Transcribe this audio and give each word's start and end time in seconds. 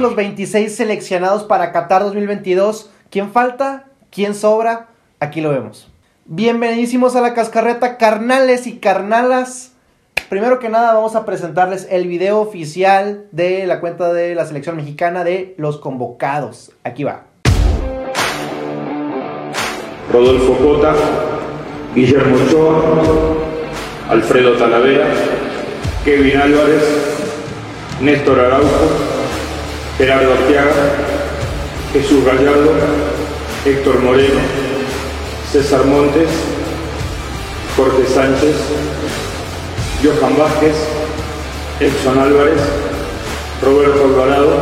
los 0.00 0.16
26 0.16 0.74
seleccionados 0.74 1.44
para 1.44 1.72
Qatar 1.72 2.02
2022. 2.02 2.90
¿Quién 3.10 3.30
falta? 3.30 3.84
¿Quién 4.10 4.34
sobra? 4.34 4.88
Aquí 5.20 5.40
lo 5.40 5.50
vemos. 5.50 5.88
Bienvenidísimos 6.24 7.16
a 7.16 7.20
la 7.20 7.34
cascarreta, 7.34 7.98
carnales 7.98 8.66
y 8.66 8.78
carnalas. 8.78 9.72
Primero 10.28 10.58
que 10.58 10.68
nada 10.68 10.94
vamos 10.94 11.14
a 11.14 11.26
presentarles 11.26 11.86
el 11.90 12.06
video 12.06 12.40
oficial 12.40 13.26
de 13.32 13.66
la 13.66 13.80
cuenta 13.80 14.12
de 14.12 14.34
la 14.34 14.46
selección 14.46 14.76
mexicana 14.76 15.24
de 15.24 15.54
los 15.58 15.78
convocados. 15.78 16.72
Aquí 16.84 17.04
va. 17.04 17.24
Rodolfo 20.10 20.56
Cota, 20.58 20.94
Guillermo 21.94 22.36
Ochoa, 22.36 23.02
Alfredo 24.08 24.56
Talavera, 24.56 25.06
Kevin 26.04 26.36
Álvarez, 26.38 26.82
Néstor 28.00 28.40
Araujo, 28.40 29.11
Gerardo 29.98 30.32
Arteaga, 30.32 30.72
Jesús 31.92 32.24
Gallardo, 32.24 32.72
Héctor 33.64 34.00
Moreno, 34.00 34.40
César 35.50 35.84
Montes, 35.84 36.28
Jorge 37.76 38.06
Sánchez, 38.06 38.56
Johan 40.02 40.36
Vázquez, 40.38 40.74
Edson 41.78 42.18
Álvarez, 42.18 42.60
Roberto 43.62 44.04
Alvarado, 44.04 44.56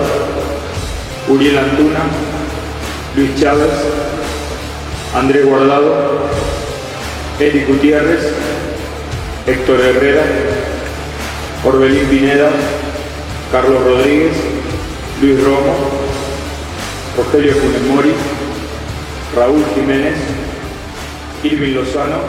Uriel 1.28 1.58
Antuna, 1.58 2.00
Luis 3.16 3.34
Chávez, 3.40 3.70
Andrés 5.14 5.46
Guardado, 5.46 6.28
Eric 7.38 7.68
Gutiérrez, 7.68 8.32
Héctor 9.46 9.80
Herrera, 9.80 10.22
Orbelín 11.64 12.06
Pineda, 12.06 12.50
Carlos 13.50 13.82
Rodríguez, 13.82 14.32
Luis 15.20 15.44
Romo, 15.44 15.74
Rogelio 17.14 17.52
Funes 17.52 17.82
Mori, 17.82 18.12
Raúl 19.36 19.62
Jiménez, 19.74 20.16
Irving 21.44 21.74
Lozano, 21.74 22.20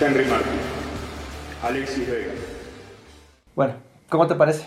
Henry 0.00 0.24
Martín, 0.24 0.58
Alexis 1.62 2.10
Vega. 2.10 2.32
Bueno, 3.54 3.74
¿cómo 4.08 4.26
te 4.26 4.34
parece? 4.34 4.66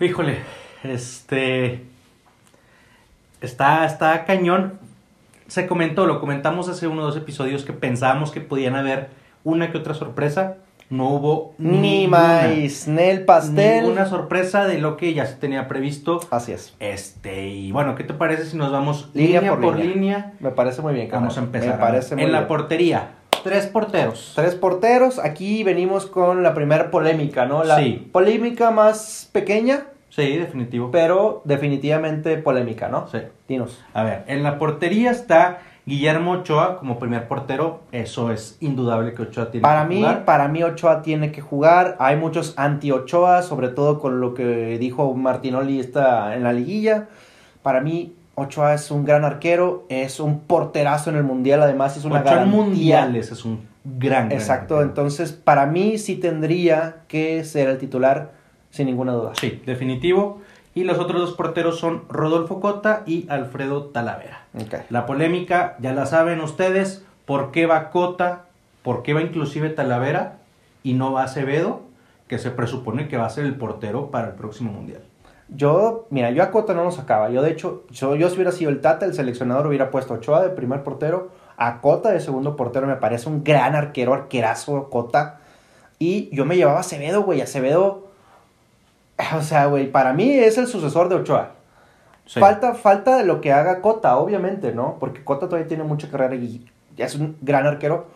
Híjole, 0.00 0.38
este. 0.82 1.84
Está, 3.42 3.84
está 3.84 4.24
cañón. 4.24 4.78
Se 5.46 5.66
comentó, 5.66 6.06
lo 6.06 6.20
comentamos 6.20 6.70
hace 6.70 6.86
uno 6.86 7.02
o 7.02 7.04
dos 7.04 7.18
episodios 7.18 7.64
que 7.64 7.74
pensábamos 7.74 8.30
que 8.30 8.40
podían 8.40 8.76
haber 8.76 9.10
una 9.44 9.70
que 9.70 9.76
otra 9.76 9.92
sorpresa. 9.92 10.56
No 10.90 11.08
hubo 11.10 11.54
Ni 11.58 11.78
ninguna. 12.00 12.18
maíz, 12.42 12.88
Nel 12.88 13.24
pastel. 13.24 13.82
Ninguna 13.84 14.06
sorpresa 14.06 14.66
de 14.66 14.78
lo 14.78 14.96
que 14.96 15.14
ya 15.14 15.24
se 15.26 15.36
tenía 15.36 15.68
previsto. 15.68 16.18
Así 16.30 16.50
es. 16.52 16.74
Este, 16.80 17.46
y 17.48 17.70
bueno, 17.70 17.94
¿qué 17.94 18.02
te 18.04 18.12
parece 18.12 18.44
si 18.44 18.56
nos 18.56 18.72
vamos 18.72 19.08
Línea 19.14 19.40
línea, 19.40 19.50
por 19.52 19.60
por, 19.60 19.76
línea. 19.76 19.94
línea? 19.94 20.32
Me 20.40 20.50
parece 20.50 20.82
muy 20.82 20.92
bien, 20.94 21.06
carnal. 21.06 21.28
Vamos 21.28 21.38
a 21.38 21.40
empezar. 21.42 21.74
Me 21.74 21.80
parece 21.80 22.14
muy 22.16 22.24
en 22.24 22.30
bien. 22.30 22.40
la 22.42 22.48
portería, 22.48 23.10
tres 23.44 23.68
porteros. 23.68 24.32
Tres 24.34 24.56
porteros. 24.56 25.20
Aquí 25.20 25.62
venimos 25.62 26.06
con 26.06 26.42
la 26.42 26.54
primera 26.54 26.90
polémica, 26.90 27.46
¿no? 27.46 27.62
La 27.62 27.76
Sí. 27.78 28.08
polémica 28.12 28.72
más 28.72 29.28
pequeña, 29.32 29.84
Sí, 30.08 30.38
definitivo. 30.38 30.90
pero 30.90 31.40
definitivamente 31.44 32.36
polémica, 32.38 32.88
¿no? 32.88 33.06
Sí. 33.06 33.18
Dinos. 33.46 33.80
A 33.94 34.02
ver, 34.02 34.24
en 34.26 34.42
la 34.42 34.58
portería 34.58 35.12
está 35.12 35.60
Guillermo 35.90 36.30
Ochoa 36.30 36.78
como 36.78 37.00
primer 37.00 37.26
portero. 37.26 37.80
Eso 37.90 38.30
es 38.30 38.56
indudable 38.60 39.12
que 39.12 39.22
Ochoa 39.22 39.50
tiene 39.50 39.62
Para 39.62 39.82
que 39.82 39.88
mí, 39.88 39.96
jugar. 39.96 40.24
para 40.24 40.46
mí 40.46 40.62
Ochoa 40.62 41.02
tiene 41.02 41.32
que 41.32 41.40
jugar. 41.40 41.96
Hay 41.98 42.16
muchos 42.16 42.54
anti-Ochoa, 42.56 43.42
sobre 43.42 43.68
todo 43.68 43.98
con 43.98 44.20
lo 44.20 44.32
que 44.32 44.78
dijo 44.78 45.12
Martinoli 45.14 45.80
esta, 45.80 46.36
en 46.36 46.44
la 46.44 46.52
liguilla. 46.52 47.08
Para 47.62 47.80
mí, 47.80 48.14
Ochoa 48.36 48.72
es 48.74 48.92
un 48.92 49.04
gran 49.04 49.24
arquero, 49.24 49.84
es 49.88 50.20
un 50.20 50.38
porterazo 50.40 51.10
en 51.10 51.16
el 51.16 51.24
Mundial, 51.24 51.60
además 51.60 51.96
es 51.96 52.04
una 52.04 52.22
garantía. 52.22 52.46
mundiales 52.56 53.32
es 53.32 53.44
un 53.44 53.66
gran, 53.84 54.28
gran 54.28 54.32
Exacto, 54.32 54.82
entonces 54.82 55.32
para 55.32 55.66
mí 55.66 55.98
sí 55.98 56.14
tendría 56.16 57.02
que 57.08 57.42
ser 57.42 57.68
el 57.68 57.78
titular, 57.78 58.30
sin 58.70 58.86
ninguna 58.86 59.12
duda. 59.12 59.32
Sí, 59.34 59.60
definitivo. 59.66 60.40
Y 60.72 60.84
los 60.84 61.00
otros 61.00 61.20
dos 61.20 61.32
porteros 61.32 61.80
son 61.80 62.04
Rodolfo 62.08 62.60
Cota 62.60 63.02
y 63.06 63.26
Alfredo 63.28 63.86
Talavera. 63.86 64.39
La 64.88 65.06
polémica, 65.06 65.76
ya 65.78 65.92
la 65.92 66.06
saben 66.06 66.40
ustedes, 66.40 67.04
¿por 67.24 67.52
qué 67.52 67.66
va 67.66 67.90
Cota? 67.90 68.46
¿Por 68.82 69.02
qué 69.02 69.14
va 69.14 69.20
inclusive 69.20 69.70
Talavera? 69.70 70.38
Y 70.82 70.94
no 70.94 71.12
va 71.12 71.24
Acevedo, 71.24 71.82
que 72.26 72.38
se 72.38 72.50
presupone 72.50 73.08
que 73.08 73.16
va 73.16 73.26
a 73.26 73.30
ser 73.30 73.44
el 73.44 73.56
portero 73.56 74.10
para 74.10 74.28
el 74.28 74.34
próximo 74.34 74.72
Mundial. 74.72 75.02
Yo, 75.48 76.06
mira, 76.10 76.30
yo 76.30 76.42
a 76.42 76.50
Cota 76.50 76.74
no 76.74 76.84
lo 76.84 76.92
sacaba. 76.92 77.30
Yo, 77.30 77.42
de 77.42 77.50
hecho, 77.50 77.84
yo, 77.90 78.14
yo 78.14 78.28
si 78.28 78.36
hubiera 78.36 78.52
sido 78.52 78.70
el 78.70 78.80
Tata, 78.80 79.04
el 79.04 79.14
seleccionador 79.14 79.66
hubiera 79.66 79.90
puesto 79.90 80.14
a 80.14 80.18
Ochoa 80.18 80.42
de 80.42 80.50
primer 80.50 80.82
portero, 80.82 81.30
a 81.56 81.80
Cota 81.80 82.10
de 82.10 82.20
segundo 82.20 82.56
portero. 82.56 82.86
Me 82.86 82.96
parece 82.96 83.28
un 83.28 83.42
gran 83.42 83.74
arquero, 83.74 84.14
arquerazo, 84.14 84.88
Cota. 84.90 85.40
Y 85.98 86.34
yo 86.34 86.44
me 86.44 86.56
llevaba 86.56 86.78
a 86.78 86.80
Acevedo, 86.80 87.22
güey. 87.22 87.40
Acevedo, 87.40 88.08
o 89.36 89.42
sea, 89.42 89.66
güey, 89.66 89.90
para 89.90 90.12
mí 90.12 90.32
es 90.32 90.56
el 90.56 90.68
sucesor 90.68 91.08
de 91.08 91.16
Ochoa. 91.16 91.52
Sí. 92.30 92.38
Falta, 92.38 92.74
falta 92.74 93.16
de 93.16 93.24
lo 93.24 93.40
que 93.40 93.52
haga 93.52 93.80
Cota, 93.80 94.16
obviamente, 94.16 94.72
¿no? 94.72 94.98
Porque 95.00 95.24
Cota 95.24 95.46
todavía 95.46 95.66
tiene 95.66 95.82
mucha 95.82 96.08
carrera 96.08 96.36
y 96.36 96.64
ya 96.96 97.06
es 97.06 97.16
un 97.16 97.36
gran 97.40 97.66
arquero. 97.66 98.06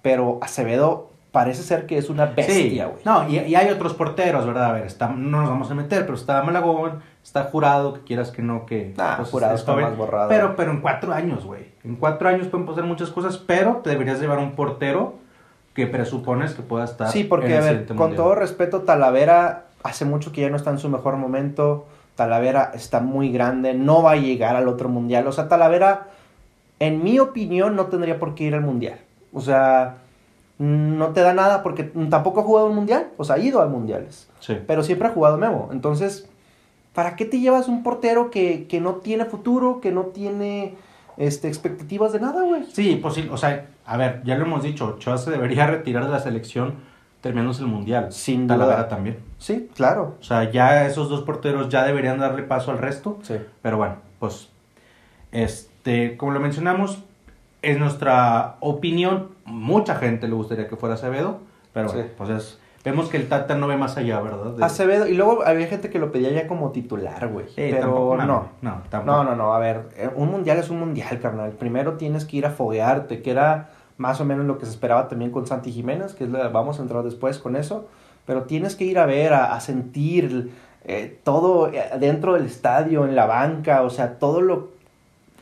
Pero 0.00 0.38
Acevedo 0.42 1.10
parece 1.32 1.64
ser 1.64 1.86
que 1.86 1.98
es 1.98 2.08
una 2.08 2.26
bestia, 2.26 2.86
güey. 2.86 3.00
No, 3.04 3.28
y, 3.28 3.36
y 3.40 3.56
hay 3.56 3.68
otros 3.70 3.94
porteros, 3.94 4.46
¿verdad? 4.46 4.66
A 4.66 4.72
ver, 4.74 4.86
está, 4.86 5.08
no 5.08 5.40
nos 5.40 5.50
vamos 5.50 5.68
a 5.72 5.74
meter, 5.74 6.02
pero 6.02 6.14
está 6.14 6.40
Malagón, 6.44 7.00
está 7.24 7.42
Jurado, 7.42 7.94
que 7.94 8.02
quieras 8.02 8.30
que 8.30 8.42
no, 8.42 8.64
que... 8.64 8.94
Pues, 9.16 9.30
Jurado 9.30 9.54
es 9.54 9.60
está 9.62 9.72
joven. 9.72 9.86
más 9.86 9.96
borrado. 9.96 10.28
Pero, 10.28 10.54
pero 10.54 10.70
en 10.70 10.80
cuatro 10.80 11.12
años, 11.12 11.44
güey. 11.44 11.72
En 11.82 11.96
cuatro 11.96 12.28
años 12.28 12.46
pueden 12.46 12.68
pasar 12.68 12.84
muchas 12.84 13.10
cosas, 13.10 13.38
pero 13.38 13.78
te 13.78 13.90
deberías 13.90 14.20
llevar 14.20 14.38
un 14.38 14.52
portero 14.52 15.14
que 15.74 15.88
presupones 15.88 16.54
que 16.54 16.62
pueda 16.62 16.84
estar 16.84 17.10
Sí, 17.10 17.22
en 17.22 17.28
porque, 17.28 17.56
el 17.56 17.62
a 17.62 17.72
ver, 17.72 17.86
con 17.96 18.14
todo 18.14 18.36
respeto, 18.36 18.82
Talavera 18.82 19.64
hace 19.82 20.04
mucho 20.04 20.30
que 20.30 20.42
ya 20.42 20.50
no 20.50 20.56
está 20.56 20.70
en 20.70 20.78
su 20.78 20.88
mejor 20.88 21.16
momento. 21.16 21.86
Talavera 22.14 22.72
está 22.74 23.00
muy 23.00 23.30
grande, 23.30 23.74
no 23.74 24.02
va 24.02 24.12
a 24.12 24.16
llegar 24.16 24.56
al 24.56 24.68
otro 24.68 24.88
mundial. 24.88 25.26
O 25.26 25.32
sea, 25.32 25.48
Talavera, 25.48 26.08
en 26.78 27.02
mi 27.02 27.18
opinión, 27.18 27.76
no 27.76 27.86
tendría 27.86 28.18
por 28.18 28.34
qué 28.34 28.44
ir 28.44 28.54
al 28.54 28.60
mundial. 28.60 28.98
O 29.32 29.40
sea, 29.40 29.96
no 30.58 31.08
te 31.08 31.20
da 31.20 31.34
nada 31.34 31.62
porque 31.62 31.82
tampoco 31.82 32.40
ha 32.40 32.44
jugado 32.44 32.68
un 32.68 32.76
mundial. 32.76 33.08
O 33.16 33.24
sea, 33.24 33.36
ha 33.36 33.38
ido 33.38 33.60
a 33.60 33.66
mundiales. 33.66 34.28
Sí. 34.40 34.56
Pero 34.66 34.82
siempre 34.82 35.08
ha 35.08 35.12
jugado 35.12 35.38
Memo. 35.38 35.70
Entonces, 35.72 36.28
¿para 36.94 37.16
qué 37.16 37.24
te 37.24 37.40
llevas 37.40 37.68
un 37.68 37.82
portero 37.82 38.30
que, 38.30 38.66
que 38.68 38.80
no 38.80 38.96
tiene 38.96 39.24
futuro, 39.24 39.80
que 39.80 39.90
no 39.90 40.02
tiene 40.06 40.76
este, 41.16 41.48
expectativas 41.48 42.12
de 42.12 42.20
nada, 42.20 42.42
güey? 42.42 42.64
Sí, 42.72 42.96
posible. 42.96 43.32
O 43.32 43.36
sea, 43.36 43.66
a 43.84 43.96
ver, 43.96 44.22
ya 44.24 44.36
lo 44.36 44.44
hemos 44.44 44.62
dicho, 44.62 44.86
Ochoa 44.86 45.18
se 45.18 45.30
debería 45.32 45.66
retirar 45.66 46.04
de 46.04 46.10
la 46.10 46.20
selección 46.20 46.93
terminándose 47.24 47.62
el 47.62 47.68
mundial. 47.68 48.12
Sin 48.12 48.46
Talavera 48.46 48.86
también. 48.86 49.16
Sí, 49.38 49.70
claro. 49.74 50.16
O 50.20 50.22
sea, 50.22 50.50
ya 50.50 50.84
esos 50.86 51.08
dos 51.08 51.22
porteros 51.22 51.70
ya 51.70 51.82
deberían 51.82 52.18
darle 52.18 52.42
paso 52.42 52.70
al 52.70 52.76
resto. 52.76 53.18
Sí. 53.22 53.36
Pero 53.62 53.78
bueno, 53.78 53.96
pues, 54.18 54.50
este, 55.32 56.16
como 56.18 56.32
lo 56.32 56.40
mencionamos, 56.40 57.02
es 57.62 57.78
nuestra 57.78 58.56
opinión. 58.60 59.30
Mucha 59.46 59.96
gente 59.96 60.28
le 60.28 60.34
gustaría 60.34 60.68
que 60.68 60.76
fuera 60.76 60.96
Acevedo, 60.96 61.40
pero 61.72 61.88
bueno, 61.88 62.02
Sí. 62.02 62.08
pues 62.18 62.28
es, 62.30 62.60
vemos 62.84 63.08
que 63.08 63.16
el 63.16 63.26
Tata 63.28 63.54
no 63.54 63.68
ve 63.68 63.78
más 63.78 63.96
allá, 63.96 64.20
¿verdad? 64.20 64.52
De- 64.52 64.62
Acevedo, 64.64 65.06
y 65.08 65.14
luego 65.14 65.42
había 65.46 65.66
gente 65.66 65.88
que 65.88 65.98
lo 65.98 66.12
pedía 66.12 66.30
ya 66.30 66.46
como 66.46 66.72
titular, 66.72 67.26
güey. 67.28 67.46
Sí, 67.48 67.54
pero 67.70 67.80
tampoco, 67.80 68.16
no. 68.18 68.26
no, 68.26 68.48
no, 68.60 68.82
tampoco. 68.90 69.16
No, 69.16 69.24
no, 69.24 69.34
no, 69.34 69.54
a 69.54 69.58
ver, 69.58 69.88
eh, 69.96 70.10
un 70.14 70.30
mundial 70.30 70.58
es 70.58 70.68
un 70.68 70.78
mundial, 70.78 71.20
carnal. 71.20 71.52
Primero 71.52 71.94
tienes 71.94 72.26
que 72.26 72.36
ir 72.36 72.44
a 72.46 72.50
foguearte, 72.50 73.22
que 73.22 73.30
era 73.30 73.70
más 73.96 74.20
o 74.20 74.24
menos 74.24 74.46
lo 74.46 74.58
que 74.58 74.66
se 74.66 74.72
esperaba 74.72 75.08
también 75.08 75.30
con 75.30 75.46
Santi 75.46 75.72
Jiménez, 75.72 76.14
que 76.14 76.24
es 76.24 76.30
la, 76.30 76.48
vamos 76.48 76.78
a 76.78 76.82
entrar 76.82 77.02
después 77.04 77.38
con 77.38 77.56
eso. 77.56 77.86
Pero 78.26 78.44
tienes 78.44 78.74
que 78.74 78.84
ir 78.84 78.98
a 78.98 79.06
ver, 79.06 79.32
a, 79.34 79.54
a 79.54 79.60
sentir 79.60 80.50
eh, 80.84 81.18
todo 81.24 81.68
eh, 81.72 81.82
dentro 82.00 82.34
del 82.34 82.46
estadio, 82.46 83.04
en 83.06 83.14
la 83.14 83.26
banca, 83.26 83.82
o 83.82 83.90
sea, 83.90 84.18
todo 84.18 84.40
lo, 84.40 84.68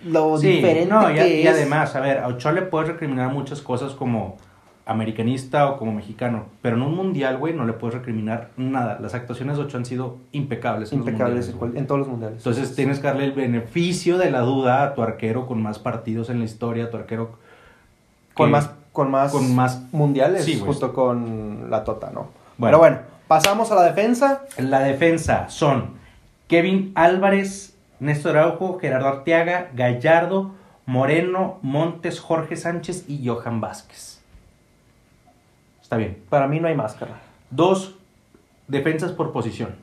lo 0.05 0.37
Sí, 0.38 0.49
diferente 0.49 0.93
no, 0.93 1.11
y, 1.11 1.15
que 1.15 1.41
y 1.43 1.47
es. 1.47 1.55
además, 1.55 1.94
a 1.97 2.00
ver, 2.00 2.19
a 2.19 2.29
Ochoa 2.29 2.53
le 2.53 2.62
puedes 2.62 2.88
recriminar 2.88 3.32
muchas 3.32 3.61
cosas 3.61 3.93
como 3.93 4.37
americanista 4.85 5.71
o 5.71 5.77
como 5.79 5.93
mexicano, 5.93 6.47
pero 6.61 6.77
en 6.77 6.82
un 6.82 6.97
mundial, 6.97 7.38
güey, 7.38 7.55
no 7.55 7.65
le 7.65 7.73
puedes 7.73 7.94
recriminar 7.99 8.50
nada. 8.56 8.99
Las 9.00 9.15
actuaciones 9.15 9.56
de 9.56 9.62
Ochoa 9.62 9.79
han 9.79 9.87
sido 9.87 10.17
impecables. 10.32 10.93
en 10.93 10.99
los 10.99 11.06
impecables 11.09 11.49
en, 11.49 11.55
mundiales, 11.55 11.81
en 11.81 11.87
todos 11.87 11.99
los 12.00 12.09
mundiales. 12.09 12.38
Entonces 12.38 12.75
tienes 12.75 12.99
que 12.99 13.06
darle 13.06 13.25
el 13.27 13.32
beneficio 13.32 14.19
de 14.19 14.31
la 14.32 14.41
duda 14.41 14.82
a 14.82 14.94
tu 14.94 15.03
arquero 15.03 15.47
con 15.47 15.62
más 15.62 15.79
partidos 15.79 16.31
en 16.31 16.41
la 16.41 16.44
historia, 16.47 16.85
a 16.87 16.91
tu 16.91 16.97
arquero 16.97 17.38
con 18.34 18.50
más, 18.50 18.70
con 18.93 19.11
más, 19.11 19.32
con 19.32 19.55
más- 19.55 19.82
mundiales, 19.93 20.44
Sí, 20.44 20.58
junto 20.58 20.93
con 20.93 21.70
la 21.70 21.84
Tota, 21.84 22.11
¿no? 22.11 22.29
Bueno. 22.58 22.76
Pero 22.76 22.79
bueno, 22.79 22.99
pasamos 23.29 23.70
a 23.73 23.75
la 23.76 23.82
defensa. 23.84 24.44
En 24.56 24.70
la 24.70 24.81
defensa 24.81 25.49
son 25.49 25.94
Kevin 26.49 26.93
Álvarez, 26.94 27.75
Néstor 28.00 28.37
Araujo, 28.37 28.79
Gerardo 28.79 29.08
Arteaga, 29.08 29.70
Gallardo, 29.75 30.52
Moreno, 30.87 31.58
Montes, 31.62 32.20
Jorge 32.20 32.56
Sánchez 32.56 33.05
y 33.08 33.26
Johan 33.26 33.61
Vázquez. 33.61 34.20
Está 35.81 35.96
bien. 35.96 36.23
Para 36.29 36.46
mí 36.49 36.58
no 36.61 36.69
hay 36.69 36.75
más, 36.75 36.94
carnal. 36.94 37.20
Dos 37.50 37.94
defensas 38.67 39.12
por 39.12 39.32
posición. 39.32 39.76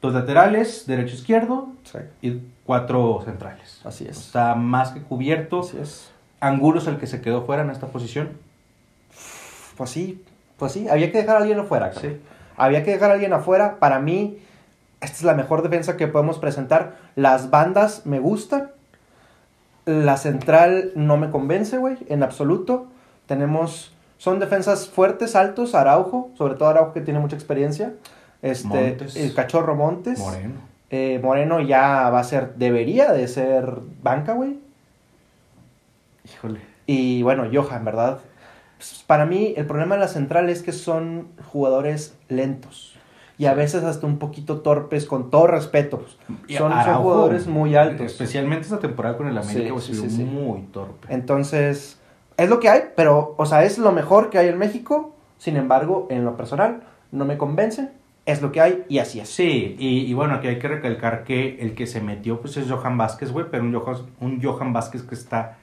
Dos 0.00 0.12
laterales, 0.14 0.84
derecho 0.86 1.14
izquierdo 1.14 1.68
Sí, 1.84 1.98
y 2.22 2.40
cuatro 2.64 3.20
centrales. 3.24 3.80
así 3.84 4.04
es. 4.06 4.18
Está 4.18 4.54
más 4.54 4.90
que 4.90 5.00
cubierto. 5.02 5.60
Así 5.60 5.78
es. 5.78 6.11
Angulo 6.42 6.80
es 6.80 6.88
el 6.88 6.98
que 6.98 7.06
se 7.06 7.20
quedó 7.20 7.46
fuera 7.46 7.62
en 7.62 7.70
esta 7.70 7.86
posición. 7.86 8.30
Pues 9.76 9.90
sí, 9.90 10.24
pues 10.58 10.72
sí, 10.72 10.88
había 10.88 11.12
que 11.12 11.18
dejar 11.18 11.36
a 11.36 11.38
alguien 11.38 11.60
afuera. 11.60 11.92
Sí. 11.92 12.20
Había 12.56 12.82
que 12.82 12.90
dejar 12.90 13.10
a 13.10 13.14
alguien 13.14 13.32
afuera. 13.32 13.76
Para 13.78 14.00
mí, 14.00 14.38
esta 15.00 15.16
es 15.16 15.22
la 15.22 15.34
mejor 15.34 15.62
defensa 15.62 15.96
que 15.96 16.08
podemos 16.08 16.40
presentar. 16.40 16.96
Las 17.14 17.50
bandas 17.50 18.06
me 18.06 18.18
gustan. 18.18 18.72
La 19.84 20.16
central 20.16 20.90
no 20.96 21.16
me 21.16 21.30
convence, 21.30 21.78
güey, 21.78 21.96
en 22.08 22.24
absoluto. 22.24 22.88
Tenemos, 23.26 23.94
son 24.18 24.40
defensas 24.40 24.88
fuertes, 24.88 25.36
altos, 25.36 25.76
Araujo, 25.76 26.32
sobre 26.36 26.54
todo 26.54 26.68
Araujo 26.68 26.92
que 26.92 27.02
tiene 27.02 27.20
mucha 27.20 27.36
experiencia. 27.36 27.94
Este, 28.42 28.66
Montes. 28.66 29.14
el 29.14 29.32
cachorro 29.32 29.76
Montes. 29.76 30.18
Moreno. 30.18 30.54
Eh, 30.90 31.20
Moreno 31.22 31.60
ya 31.60 32.10
va 32.10 32.18
a 32.18 32.24
ser, 32.24 32.54
debería 32.56 33.12
de 33.12 33.28
ser 33.28 33.78
banca, 34.02 34.32
güey. 34.32 34.58
Híjole. 36.24 36.60
Y 36.86 37.22
bueno, 37.22 37.44
Johan, 37.52 37.84
¿verdad? 37.84 38.20
Pues, 38.76 39.04
Para 39.06 39.26
mí, 39.26 39.54
el 39.56 39.66
problema 39.66 39.94
de 39.94 40.00
la 40.00 40.08
central 40.08 40.48
es 40.48 40.62
que 40.62 40.72
son 40.72 41.28
jugadores 41.50 42.16
lentos. 42.28 42.96
Y 43.38 43.46
a 43.46 43.54
veces 43.54 43.82
hasta 43.82 44.06
un 44.06 44.18
poquito 44.18 44.60
torpes, 44.60 45.06
con 45.06 45.30
todo 45.30 45.46
respeto. 45.46 46.04
Y 46.46 46.54
Son, 46.54 46.72
son 46.72 46.94
jugadores 46.96 47.46
muy 47.46 47.74
altos. 47.74 48.06
Especialmente 48.06 48.64
esta 48.64 48.78
temporada 48.78 49.16
con 49.16 49.26
el 49.26 49.36
América, 49.36 49.64
Sí, 49.64 49.70
güey, 49.70 49.82
sí, 49.82 50.10
sí, 50.10 50.24
muy 50.24 50.62
torpe. 50.72 51.08
Entonces, 51.12 51.98
es 52.36 52.48
lo 52.48 52.60
que 52.60 52.68
hay, 52.68 52.82
pero, 52.94 53.34
o 53.38 53.46
sea, 53.46 53.64
es 53.64 53.78
lo 53.78 53.90
mejor 53.92 54.30
que 54.30 54.38
hay 54.38 54.48
en 54.48 54.58
México. 54.58 55.16
Sin 55.38 55.56
embargo, 55.56 56.06
en 56.10 56.24
lo 56.24 56.36
personal, 56.36 56.84
no 57.10 57.24
me 57.24 57.36
convencen. 57.36 57.90
Es 58.26 58.42
lo 58.42 58.52
que 58.52 58.60
hay 58.60 58.84
y 58.88 58.98
así 58.98 59.18
es. 59.18 59.28
Sí, 59.28 59.74
y, 59.78 60.00
y 60.00 60.14
bueno, 60.14 60.34
aquí 60.34 60.46
hay 60.46 60.60
que 60.60 60.68
recalcar 60.68 61.24
que 61.24 61.58
el 61.60 61.74
que 61.74 61.88
se 61.88 62.00
metió 62.00 62.40
pues 62.40 62.56
es 62.56 62.70
Johan 62.70 62.96
Vázquez, 62.96 63.32
güey, 63.32 63.46
pero 63.50 63.64
un 63.64 63.74
Johan, 63.74 63.96
un 64.20 64.40
Johan 64.40 64.72
Vázquez 64.72 65.02
que 65.02 65.16
está 65.16 65.58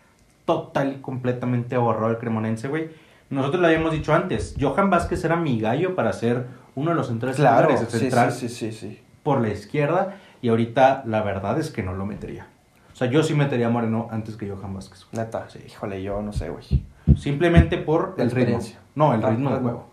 total 0.50 0.94
y 0.98 1.02
completamente 1.02 1.78
borrado 1.78 2.08
del 2.08 2.18
cremonense, 2.18 2.68
güey. 2.68 2.90
Nosotros 3.30 3.62
lo 3.62 3.68
habíamos 3.68 3.92
dicho 3.92 4.14
antes, 4.14 4.56
Johan 4.60 4.90
Vázquez 4.90 5.24
era 5.24 5.36
mi 5.36 5.60
gallo 5.62 5.94
para 5.96 6.12
ser 6.14 6.48
uno 6.74 6.90
de 6.92 6.96
los 6.96 7.08
centrales 7.08 7.38
Claro, 7.38 7.68
titulares, 7.68 7.82
el 7.94 8.00
sí, 8.00 8.06
central 8.06 8.32
sí, 8.32 8.50
sí, 8.50 8.72
sí, 8.72 9.00
por 9.22 9.40
la 9.42 9.50
izquierda, 9.50 10.16
y 10.42 10.50
ahorita 10.50 11.04
la 11.06 11.22
verdad 11.22 11.60
es 11.60 11.70
que 11.70 11.84
no 11.84 11.94
lo 11.94 12.08
metería. 12.08 12.48
O 12.92 12.96
sea, 12.96 13.08
yo 13.08 13.22
sí 13.22 13.36
metería 13.36 13.68
a 13.68 13.70
Moreno 13.70 14.08
antes 14.10 14.36
que 14.36 14.50
Johan 14.50 14.74
Vázquez. 14.74 15.06
güey. 15.12 15.24
Neta, 15.24 15.48
Sí. 15.50 15.60
híjole, 15.68 16.02
yo 16.02 16.22
no 16.24 16.34
sé, 16.34 16.50
güey. 16.50 16.84
Simplemente 17.16 17.78
por 17.78 18.16
La 18.18 18.24
el 18.24 18.32
ritmo. 18.32 18.60
No, 18.96 19.14
el 19.14 19.24
Ah, 19.24 19.30
ritmo 19.30 19.50
de 19.52 19.56
ritmo. 19.58 19.70
juego. 19.70 19.90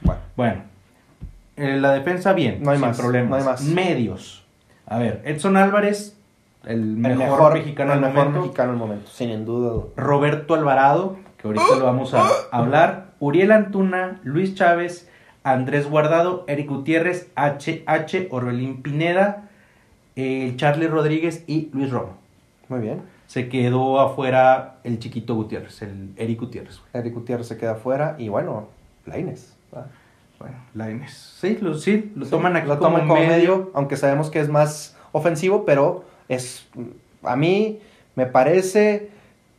Bueno, 0.00 0.20
Bueno, 0.36 0.62
eh, 1.56 1.76
la 1.78 1.92
defensa 1.92 2.32
bien, 2.32 2.62
No 2.62 2.70
hay 2.70 2.78
sin 2.78 2.86
más, 2.88 2.98
problemas. 2.98 3.30
no 3.30 3.36
hay 3.36 3.44
más. 3.44 3.62
Medios. 3.64 4.46
A 4.86 4.98
ver, 4.98 5.20
Edson 5.26 5.56
Álvarez, 5.58 6.17
el 6.64 6.80
mejor, 6.96 7.12
el 7.12 7.18
mejor 7.18 7.54
mexicano 7.54 7.92
el 7.92 7.98
al 7.98 8.04
mejor 8.04 8.24
momento. 8.24 8.40
mexicano 8.42 8.72
al 8.72 8.76
momento, 8.78 9.10
sin 9.10 9.44
duda. 9.44 9.84
Roberto 9.96 10.54
Alvarado, 10.54 11.16
que 11.36 11.46
ahorita 11.48 11.76
lo 11.78 11.84
vamos 11.84 12.14
a 12.14 12.28
hablar. 12.50 13.08
Uriel 13.20 13.52
Antuna, 13.52 14.20
Luis 14.24 14.54
Chávez, 14.54 15.08
Andrés 15.42 15.88
Guardado, 15.88 16.44
Eric 16.46 16.68
Gutiérrez, 16.68 17.30
HH, 17.36 18.28
Orbelín 18.30 18.82
Pineda, 18.82 19.48
eh, 20.16 20.52
Charlie 20.56 20.88
Rodríguez 20.88 21.44
y 21.46 21.70
Luis 21.72 21.90
Romo. 21.90 22.16
Muy 22.68 22.80
bien. 22.80 23.02
Se 23.26 23.48
quedó 23.48 24.00
afuera 24.00 24.76
el 24.84 24.98
chiquito 24.98 25.34
Gutiérrez, 25.34 25.82
el 25.82 26.12
Eric 26.16 26.40
Gutiérrez. 26.40 26.78
güey. 26.78 26.88
Eric 26.94 27.14
Gutiérrez 27.14 27.46
se 27.46 27.56
queda 27.56 27.72
afuera 27.72 28.16
y 28.18 28.28
bueno, 28.28 28.68
Laines. 29.06 29.54
Bueno, 30.38 30.54
Lainez. 30.74 31.12
Sí, 31.12 31.58
lo, 31.60 31.74
sí, 31.74 32.12
lo 32.14 32.24
toman 32.26 32.56
aquí 32.56 32.68
lo 32.68 32.78
como, 32.78 32.90
toman 32.98 33.08
como 33.08 33.20
medio. 33.20 33.32
medio, 33.32 33.70
aunque 33.74 33.96
sabemos 33.96 34.30
que 34.30 34.38
es 34.38 34.48
más 34.48 34.96
ofensivo, 35.12 35.64
pero 35.64 36.04
es 36.28 36.66
a 37.22 37.36
mí 37.36 37.78
me 38.16 38.26
parece 38.26 39.10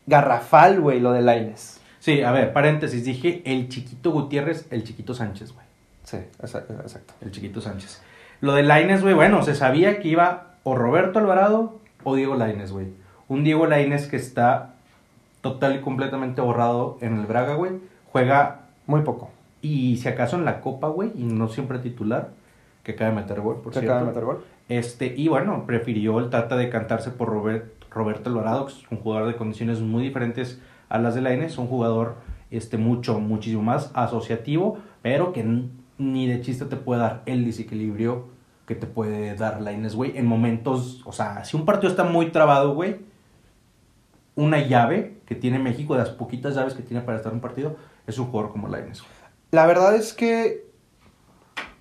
garrafal, 0.08 0.80
güey, 0.82 1.00
lo 1.00 1.12
de 1.12 1.22
Laines. 1.22 1.80
Sí, 2.00 2.22
a 2.22 2.32
ver, 2.32 2.54
paréntesis, 2.54 3.04
dije 3.06 3.42
el 3.46 3.70
chiquito 3.70 4.12
Gutiérrez, 4.12 4.66
el 4.72 4.84
chiquito 4.84 5.14
Sánchez, 5.14 5.54
güey. 5.54 5.66
Sí, 6.04 6.18
exa- 6.42 6.64
exacto. 6.82 7.14
El 7.22 7.32
chiquito 7.32 7.62
Sánchez. 7.62 8.02
Lo 8.42 8.54
de 8.54 8.64
Laines, 8.64 9.02
güey, 9.02 9.14
bueno, 9.14 9.44
se 9.44 9.54
sabía 9.54 10.00
que 10.00 10.08
iba 10.08 10.54
o 10.64 10.76
Roberto 10.76 11.20
Alvarado 11.20 11.78
o 12.04 12.16
Diego 12.16 12.36
Laines, 12.36 12.72
güey. 12.72 12.88
Un 13.28 13.44
Diego 13.44 13.68
Laines 13.68 14.08
que 14.08 14.16
está 14.16 14.74
total 15.42 15.76
y 15.76 15.82
completamente 15.82 16.42
borrado 16.42 16.98
en 17.02 17.18
el 17.20 17.26
Braga, 17.26 17.54
güey. 17.56 17.74
Juega 18.12 18.62
Muy 18.88 19.02
poco. 19.02 19.30
y 19.62 19.98
si 19.98 20.08
acaso 20.08 20.36
en 20.38 20.46
la 20.46 20.62
Copa, 20.62 20.88
güey, 20.88 21.12
y 21.16 21.24
no 21.26 21.48
siempre 21.50 21.80
titular, 21.80 22.30
que 22.84 22.94
acaba 22.94 23.10
de 23.12 23.16
meter 23.18 23.42
gol, 23.42 23.58
por 23.62 23.74
Se 23.74 23.82
cierto. 23.82 23.94
acaba 23.94 24.06
de 24.10 24.14
meter 24.16 24.26
gol. 24.26 24.46
Este, 24.70 25.14
y 25.18 25.28
bueno, 25.28 25.66
prefirió 25.66 26.20
el 26.20 26.30
Tata 26.30 26.56
de 26.56 26.70
cantarse 26.70 27.10
por 27.10 27.30
Robert, 27.30 27.84
Roberto 27.90 28.30
Alvarado, 28.30 28.68
que 28.68 28.74
es 28.74 28.92
un 28.92 29.00
jugador 29.00 29.28
de 29.28 29.36
condiciones 29.36 29.82
muy 29.82 30.04
diferentes 30.04 30.62
a 30.90 31.00
las 31.00 31.16
de 31.16 31.22
Lainez, 31.22 31.58
un 31.58 31.68
jugador 31.68 32.18
este, 32.52 32.78
mucho, 32.78 33.20
muchísimo 33.20 33.64
más 33.64 33.92
asociativo, 33.96 34.78
pero 35.02 35.34
que 35.34 35.44
ni 35.98 36.28
de 36.28 36.42
chiste 36.42 36.66
te 36.66 36.76
puede 36.76 37.02
dar 37.02 37.24
el 37.26 37.46
desequilibrio 37.46 38.28
que 38.68 38.76
te 38.76 38.86
puede 38.86 39.36
dar 39.36 39.62
Lainez, 39.62 39.96
güey, 39.96 40.16
en 40.16 40.28
momentos, 40.28 41.02
o 41.06 41.12
sea, 41.12 41.44
si 41.44 41.58
un 41.58 41.66
partido 41.66 41.90
está 41.90 42.04
muy 42.04 42.30
trabado, 42.30 42.76
güey, 42.76 42.98
una 44.36 44.60
llave 44.60 45.18
que 45.26 45.34
tiene 45.34 45.58
México, 45.58 45.96
de 45.96 46.02
las 46.02 46.12
poquitas 46.12 46.54
llaves 46.54 46.76
que 46.76 46.84
tiene 46.84 47.02
para 47.02 47.18
estar 47.18 47.34
un 47.34 47.42
partido, 47.42 47.78
es 48.06 48.20
un 48.20 48.28
jugador 48.28 48.52
como 48.52 48.68
Lainez. 48.68 49.02
La 49.50 49.66
verdad 49.66 49.96
es 49.96 50.14
que 50.14 50.70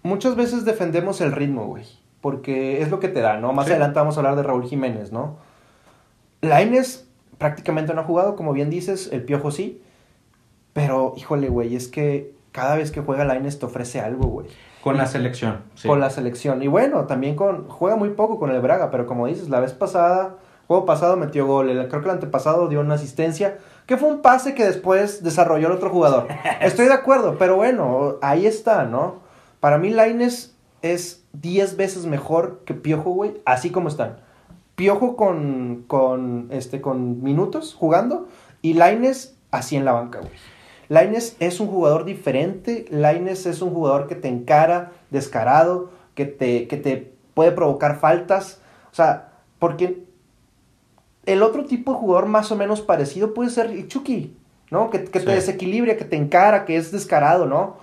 muchas 0.02 0.34
veces 0.34 0.64
defendemos 0.64 1.20
el 1.20 1.32
ritmo, 1.32 1.66
güey. 1.66 1.84
Porque 2.20 2.82
es 2.82 2.90
lo 2.90 2.98
que 3.00 3.08
te 3.08 3.20
da, 3.20 3.36
¿no? 3.38 3.52
Más 3.52 3.66
Sí. 3.66 3.72
adelante 3.72 3.98
vamos 3.98 4.16
a 4.16 4.20
hablar 4.20 4.36
de 4.36 4.42
Raúl 4.42 4.64
Jiménez, 4.64 5.12
¿no? 5.12 5.36
Laines 6.40 7.06
prácticamente 7.38 7.94
no 7.94 8.00
ha 8.00 8.04
jugado, 8.04 8.36
como 8.36 8.52
bien 8.52 8.70
dices, 8.70 9.10
el 9.12 9.22
Piojo 9.24 9.50
sí. 9.50 9.82
Pero, 10.72 11.14
híjole, 11.16 11.48
güey, 11.48 11.74
es 11.76 11.88
que 11.88 12.32
cada 12.52 12.76
vez 12.76 12.90
que 12.90 13.00
juega 13.00 13.24
Laines 13.24 13.58
te 13.58 13.66
ofrece 13.66 14.00
algo, 14.00 14.26
güey. 14.28 14.46
Con 14.82 14.96
la 14.96 15.06
selección. 15.06 15.62
sí. 15.74 15.88
Con 15.88 16.00
la 16.00 16.08
selección. 16.10 16.62
Y 16.62 16.68
bueno, 16.68 17.04
también 17.06 17.34
con. 17.34 17.68
Juega 17.68 17.96
muy 17.96 18.10
poco 18.10 18.38
con 18.38 18.50
el 18.50 18.60
Braga, 18.60 18.90
pero 18.90 19.06
como 19.06 19.26
dices, 19.26 19.48
la 19.48 19.60
vez 19.60 19.72
pasada, 19.72 20.36
juego 20.68 20.86
pasado 20.86 21.16
metió 21.16 21.46
gol. 21.46 21.68
El- 21.68 21.88
creo 21.88 22.00
que 22.00 22.08
el 22.08 22.14
antepasado 22.14 22.68
dio 22.68 22.80
una 22.80 22.94
asistencia. 22.94 23.58
Que 23.86 23.96
fue 23.96 24.08
un 24.08 24.20
pase 24.22 24.54
que 24.54 24.64
después 24.64 25.22
desarrolló 25.24 25.66
el 25.68 25.72
otro 25.72 25.90
jugador. 25.90 26.28
Estoy 26.60 26.86
de 26.86 26.92
acuerdo, 26.94 27.36
pero 27.38 27.56
bueno, 27.56 28.16
ahí 28.22 28.46
está, 28.46 28.84
¿no? 28.84 29.16
Para 29.60 29.78
mí, 29.78 29.90
Laines 29.90 30.54
es 30.82 31.24
10 31.32 31.76
veces 31.76 32.06
mejor 32.06 32.62
que 32.64 32.74
Piojo, 32.74 33.10
güey, 33.10 33.40
así 33.44 33.70
como 33.70 33.88
están. 33.88 34.20
Piojo 34.74 35.16
con, 35.16 35.84
con, 35.86 36.48
este, 36.50 36.80
con 36.80 37.22
minutos 37.22 37.74
jugando 37.74 38.28
y 38.62 38.74
Laines 38.74 39.36
así 39.50 39.76
en 39.76 39.84
la 39.84 39.92
banca, 39.92 40.20
güey. 40.20 40.32
Laines 40.88 41.36
es 41.38 41.60
un 41.60 41.68
jugador 41.68 42.04
diferente, 42.04 42.86
Laines 42.90 43.44
es 43.46 43.60
un 43.60 43.70
jugador 43.70 44.06
que 44.06 44.14
te 44.14 44.28
encara 44.28 44.92
descarado, 45.10 45.90
que 46.14 46.24
te, 46.24 46.66
que 46.66 46.76
te 46.76 47.12
puede 47.34 47.52
provocar 47.52 47.98
faltas. 47.98 48.60
O 48.90 48.94
sea, 48.94 49.32
porque 49.58 50.04
el 51.26 51.42
otro 51.42 51.66
tipo 51.66 51.92
de 51.92 51.98
jugador 51.98 52.26
más 52.26 52.50
o 52.50 52.56
menos 52.56 52.80
parecido 52.80 53.34
puede 53.34 53.50
ser 53.50 53.66
el 53.66 53.86
Chucky, 53.86 54.34
¿no? 54.70 54.88
Que, 54.88 55.04
que 55.04 55.20
te 55.20 55.30
desequilibra, 55.30 55.96
que 55.96 56.06
te 56.06 56.16
encara, 56.16 56.64
que 56.64 56.76
es 56.76 56.90
descarado, 56.90 57.44
¿no? 57.44 57.76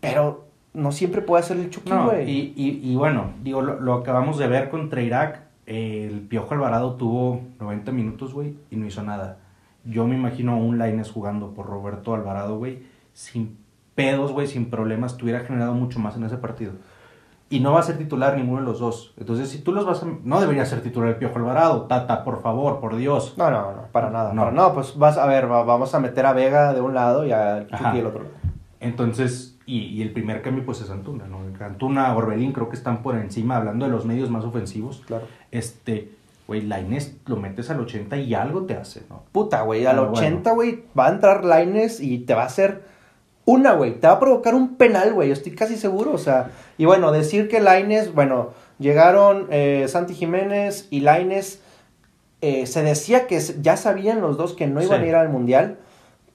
Pero 0.00 0.46
no 0.74 0.92
siempre 0.92 1.22
puede 1.22 1.42
ser 1.42 1.58
el 1.58 1.70
Chucky, 1.70 1.90
No, 1.90 2.06
güey. 2.06 2.30
y, 2.30 2.52
y, 2.56 2.80
y 2.92 2.96
bueno, 2.96 3.32
digo, 3.42 3.60
lo, 3.62 3.80
lo 3.80 3.94
acabamos 3.94 4.38
de 4.38 4.48
ver 4.48 4.70
contra 4.70 5.02
Irak. 5.02 5.40
eh, 5.66 6.08
el 6.10 6.20
Piojo 6.20 6.54
Alvarado 6.54 6.94
tuvo 6.94 7.40
90 7.60 7.92
minutos, 7.92 8.32
güey, 8.34 8.56
y 8.70 8.76
no 8.76 8.86
hizo 8.86 9.02
nada. 9.02 9.38
Yo 9.84 10.06
me 10.06 10.14
imagino 10.16 10.52
a 10.52 10.56
un 10.56 10.78
Laines 10.78 11.10
jugando 11.10 11.54
por 11.54 11.66
Roberto 11.66 12.14
Alvarado, 12.14 12.56
güey, 12.58 12.82
sin 13.12 13.58
pedos, 13.94 14.32
güey, 14.32 14.46
sin 14.46 14.70
problemas, 14.70 15.16
te 15.16 15.24
hubiera 15.24 15.40
generado 15.40 15.74
mucho 15.74 15.98
más 16.00 16.16
en 16.16 16.24
ese 16.24 16.36
partido. 16.38 16.72
Y 17.50 17.60
no 17.60 17.72
va 17.74 17.80
a 17.80 17.82
ser 17.82 17.98
titular 17.98 18.34
ninguno 18.38 18.60
de 18.60 18.66
los 18.66 18.78
dos. 18.80 19.12
Entonces, 19.18 19.50
si 19.50 19.58
tú 19.58 19.72
los 19.72 19.84
vas 19.84 20.02
a... 20.02 20.06
No 20.24 20.40
debería 20.40 20.64
ser 20.64 20.80
titular 20.80 21.10
el 21.10 21.16
Piojo 21.16 21.36
Alvarado. 21.38 21.82
Tata, 21.82 22.24
por 22.24 22.40
favor, 22.40 22.80
por 22.80 22.96
Dios. 22.96 23.34
No, 23.36 23.50
no, 23.50 23.72
no, 23.72 23.82
para 23.92 24.08
nada. 24.08 24.32
No. 24.32 24.46
No, 24.46 24.50
no 24.52 24.72
pues 24.72 24.96
vas 24.96 25.18
a 25.18 25.26
ver, 25.26 25.50
va- 25.52 25.62
vamos 25.62 25.94
a 25.94 26.00
meter 26.00 26.24
a 26.24 26.32
Vega 26.32 26.72
de 26.72 26.80
un 26.80 26.94
lado 26.94 27.26
y 27.26 27.32
a. 27.32 27.66
Chucky 27.66 27.98
del 27.98 28.06
otro 28.06 28.22
lado. 28.22 28.34
Entonces, 28.80 29.51
y, 29.66 29.80
y 29.86 30.02
el 30.02 30.12
primer 30.12 30.42
cambio 30.42 30.64
pues 30.64 30.80
es 30.80 30.90
Antuna, 30.90 31.26
¿no? 31.26 31.38
Antuna, 31.64 32.14
Orbelín 32.16 32.52
creo 32.52 32.68
que 32.68 32.76
están 32.76 33.02
por 33.02 33.16
encima, 33.16 33.56
hablando 33.56 33.84
de 33.86 33.90
los 33.92 34.04
medios 34.04 34.30
más 34.30 34.44
ofensivos. 34.44 35.02
Claro. 35.06 35.26
Este, 35.50 36.10
güey, 36.46 36.62
Lainez 36.62 37.14
lo 37.26 37.36
metes 37.36 37.70
al 37.70 37.80
80 37.80 38.16
y 38.18 38.34
algo 38.34 38.62
te 38.64 38.74
hace, 38.74 39.02
¿no? 39.08 39.22
Puta, 39.32 39.62
güey, 39.62 39.86
al 39.86 39.96
Pero 39.96 40.10
bueno. 40.10 40.26
80, 40.26 40.50
güey, 40.52 40.84
va 40.98 41.06
a 41.06 41.10
entrar 41.10 41.44
Laines 41.44 42.00
y 42.00 42.18
te 42.18 42.34
va 42.34 42.42
a 42.42 42.46
hacer 42.46 42.82
una, 43.44 43.72
güey. 43.74 43.98
Te 44.00 44.06
va 44.06 44.14
a 44.14 44.20
provocar 44.20 44.54
un 44.54 44.76
penal, 44.76 45.12
güey, 45.14 45.30
estoy 45.30 45.52
casi 45.52 45.76
seguro. 45.76 46.12
O 46.12 46.18
sea, 46.18 46.50
y 46.78 46.84
bueno, 46.84 47.12
decir 47.12 47.48
que 47.48 47.60
Laines, 47.60 48.14
bueno, 48.14 48.50
llegaron 48.78 49.46
eh, 49.50 49.86
Santi 49.88 50.14
Jiménez 50.14 50.88
y 50.90 51.00
Laines. 51.00 51.60
eh, 52.40 52.66
se 52.66 52.82
decía 52.82 53.28
que 53.28 53.38
ya 53.60 53.76
sabían 53.76 54.20
los 54.20 54.36
dos 54.36 54.54
que 54.54 54.66
no 54.66 54.82
iban 54.82 54.98
Sí. 55.00 55.06
a 55.06 55.08
ir 55.08 55.14
al 55.14 55.28
mundial. 55.28 55.78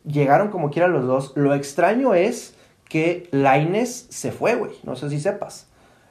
Llegaron 0.05 0.49
como 0.49 0.69
quieran 0.71 0.93
los 0.93 1.05
dos. 1.05 1.33
Lo 1.35 1.53
extraño 1.53 2.13
es 2.13 2.55
que 2.89 3.27
Laines 3.31 4.07
se 4.09 4.31
fue, 4.31 4.55
güey. 4.55 4.71
No 4.83 4.95
sé 4.95 5.09
si 5.09 5.19
sepas. 5.19 5.67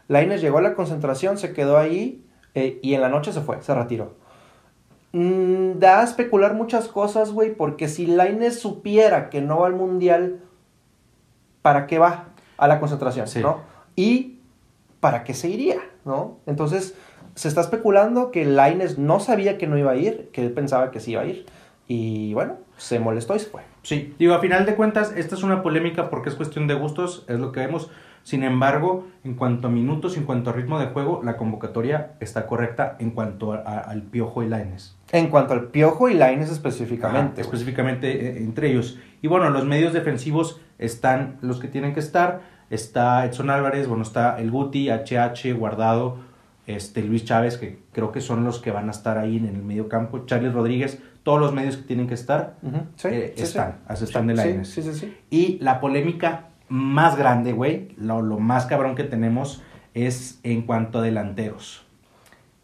Laines 0.08 0.40
llegó 0.40 0.58
a 0.58 0.62
la 0.62 0.74
concentración, 0.74 1.38
se 1.38 1.52
quedó 1.52 1.78
ahí 1.78 2.24
eh, 2.54 2.78
y 2.82 2.94
en 2.94 3.00
la 3.00 3.08
noche 3.08 3.32
se 3.32 3.40
fue, 3.40 3.62
se 3.62 3.74
retiró. 3.74 4.14
Mm, 5.12 5.78
da 5.78 6.00
a 6.00 6.04
especular 6.04 6.54
muchas 6.54 6.88
cosas, 6.88 7.32
güey, 7.32 7.54
porque 7.54 7.88
si 7.88 8.06
Laines 8.06 8.58
supiera 8.58 9.30
que 9.30 9.40
no 9.40 9.60
va 9.60 9.66
al 9.66 9.74
mundial, 9.74 10.40
¿para 11.62 11.86
qué 11.86 11.98
va 11.98 12.26
a 12.56 12.68
la 12.68 12.78
concentración? 12.78 13.26
Sí. 13.26 13.40
¿no? 13.40 13.60
Y 13.96 14.40
¿para 15.00 15.24
qué 15.24 15.34
se 15.34 15.48
iría? 15.48 15.80
¿no? 16.04 16.38
Entonces, 16.46 16.94
se 17.34 17.48
está 17.48 17.60
especulando 17.60 18.30
que 18.30 18.44
Laines 18.44 18.98
no 18.98 19.20
sabía 19.20 19.58
que 19.58 19.66
no 19.66 19.76
iba 19.76 19.92
a 19.92 19.96
ir, 19.96 20.30
que 20.32 20.42
él 20.42 20.52
pensaba 20.52 20.90
que 20.90 21.00
sí 21.00 21.12
iba 21.12 21.22
a 21.22 21.26
ir. 21.26 21.46
Y 21.88 22.34
bueno, 22.34 22.54
se 22.76 22.98
molestó 22.98 23.36
y 23.36 23.38
se 23.40 23.46
fue. 23.46 23.62
Sí, 23.82 24.14
digo, 24.18 24.34
a 24.34 24.40
final 24.40 24.66
de 24.66 24.74
cuentas, 24.74 25.12
esta 25.16 25.34
es 25.36 25.42
una 25.42 25.62
polémica 25.62 26.10
porque 26.10 26.28
es 26.28 26.34
cuestión 26.34 26.66
de 26.66 26.74
gustos, 26.74 27.24
es 27.28 27.38
lo 27.38 27.52
que 27.52 27.60
vemos. 27.60 27.90
Sin 28.24 28.42
embargo, 28.42 29.06
en 29.22 29.34
cuanto 29.34 29.68
a 29.68 29.70
minutos, 29.70 30.16
en 30.16 30.24
cuanto 30.24 30.50
a 30.50 30.52
ritmo 30.52 30.80
de 30.80 30.86
juego, 30.86 31.20
la 31.22 31.36
convocatoria 31.36 32.14
está 32.18 32.48
correcta 32.48 32.96
en 32.98 33.12
cuanto 33.12 33.52
a- 33.52 33.58
a- 33.58 33.78
al 33.78 34.02
Piojo 34.02 34.42
y 34.42 34.48
Laines. 34.48 34.96
En 35.12 35.28
cuanto 35.28 35.52
al 35.54 35.68
Piojo 35.68 36.08
y 36.08 36.14
Laines 36.14 36.50
específicamente. 36.50 37.18
Ajá, 37.18 37.32
güey. 37.34 37.40
específicamente 37.42 38.26
eh, 38.30 38.38
entre 38.38 38.70
ellos. 38.72 38.98
Y 39.22 39.28
bueno, 39.28 39.48
los 39.50 39.64
medios 39.64 39.92
defensivos 39.92 40.60
están 40.80 41.36
los 41.40 41.60
que 41.60 41.68
tienen 41.68 41.94
que 41.94 42.00
estar. 42.00 42.40
Está 42.68 43.24
Edson 43.26 43.48
Álvarez, 43.48 43.86
bueno, 43.86 44.02
está 44.02 44.40
el 44.40 44.50
Guti, 44.50 44.90
HH, 44.90 45.52
Guardado, 45.52 46.16
este, 46.66 47.04
Luis 47.04 47.24
Chávez, 47.24 47.56
que 47.58 47.78
creo 47.92 48.10
que 48.10 48.20
son 48.20 48.42
los 48.44 48.58
que 48.58 48.72
van 48.72 48.88
a 48.88 48.90
estar 48.90 49.18
ahí 49.18 49.36
en 49.36 49.46
el 49.46 49.62
medio 49.62 49.88
campo. 49.88 50.26
Charlie 50.26 50.50
Rodríguez, 50.50 51.00
todos 51.26 51.40
los 51.40 51.52
medios 51.52 51.76
que 51.76 51.82
tienen 51.82 52.06
que 52.06 52.14
estar 52.14 52.54
sí, 52.94 53.08
eh, 53.08 53.32
sí, 53.34 53.38
sí. 53.38 53.42
están, 53.42 53.80
así 53.88 54.04
están 54.04 54.28
de 54.28 54.64
sí. 54.64 55.16
Y 55.28 55.58
la 55.58 55.80
polémica 55.80 56.50
más 56.68 57.16
grande, 57.16 57.52
güey, 57.52 57.88
lo, 57.96 58.22
lo 58.22 58.38
más 58.38 58.66
cabrón 58.66 58.94
que 58.94 59.02
tenemos 59.02 59.60
es 59.92 60.38
en 60.44 60.62
cuanto 60.62 61.00
a 61.00 61.02
delanteros. 61.02 61.84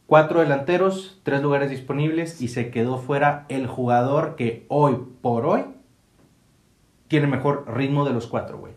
Cuatro 0.06 0.38
delanteros, 0.38 1.20
tres 1.24 1.42
lugares 1.42 1.70
disponibles 1.70 2.40
y 2.40 2.46
se 2.46 2.70
quedó 2.70 2.98
fuera 2.98 3.46
el 3.48 3.66
jugador 3.66 4.36
que 4.36 4.64
hoy 4.68 4.96
por 5.22 5.44
hoy 5.44 5.64
tiene 7.08 7.26
mejor 7.26 7.64
ritmo 7.66 8.04
de 8.04 8.12
los 8.12 8.28
cuatro, 8.28 8.58
güey. 8.58 8.74